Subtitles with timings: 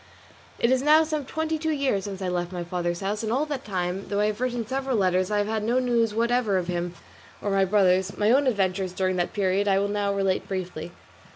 [0.57, 3.45] It is now some twenty two years since I left my father's house, and all
[3.45, 6.65] that time, though I have written several letters, I have had no news whatever of
[6.65, 6.95] him
[7.39, 10.91] or of my brothers; my own adventures during that period I will now relate briefly.